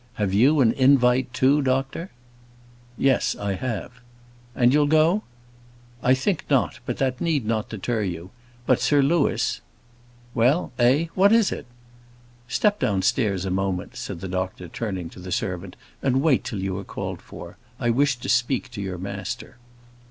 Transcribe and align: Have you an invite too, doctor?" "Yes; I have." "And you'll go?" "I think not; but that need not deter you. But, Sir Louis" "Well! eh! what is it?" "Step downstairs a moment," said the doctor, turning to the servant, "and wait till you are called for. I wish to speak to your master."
Have 0.15 0.33
you 0.33 0.61
an 0.61 0.71
invite 0.71 1.31
too, 1.31 1.61
doctor?" 1.61 2.09
"Yes; 2.97 3.35
I 3.35 3.53
have." 3.53 4.01
"And 4.55 4.73
you'll 4.73 4.87
go?" 4.87 5.21
"I 6.01 6.15
think 6.15 6.45
not; 6.49 6.79
but 6.87 6.97
that 6.97 7.21
need 7.21 7.45
not 7.45 7.69
deter 7.69 8.01
you. 8.01 8.31
But, 8.65 8.79
Sir 8.81 9.03
Louis" 9.03 9.61
"Well! 10.33 10.71
eh! 10.79 11.05
what 11.13 11.31
is 11.31 11.51
it?" 11.51 11.67
"Step 12.47 12.79
downstairs 12.79 13.45
a 13.45 13.51
moment," 13.51 13.95
said 13.95 14.21
the 14.21 14.27
doctor, 14.27 14.67
turning 14.67 15.07
to 15.11 15.19
the 15.19 15.31
servant, 15.31 15.75
"and 16.01 16.23
wait 16.23 16.43
till 16.43 16.63
you 16.63 16.75
are 16.79 16.83
called 16.83 17.21
for. 17.21 17.57
I 17.79 17.91
wish 17.91 18.15
to 18.15 18.27
speak 18.27 18.71
to 18.71 18.81
your 18.81 18.97
master." 18.97 19.57